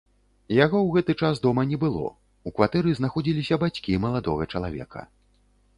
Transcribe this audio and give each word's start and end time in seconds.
Яго 0.65 0.77
ў 0.83 0.89
гэты 0.95 1.13
час 1.25 1.41
дома 1.43 1.65
не 1.73 1.77
было, 1.83 2.07
у 2.49 2.55
кватэры 2.59 2.89
знаходзіліся 3.01 3.55
бацькі 3.67 4.01
маладога 4.09 4.51
чалавека. 4.53 5.09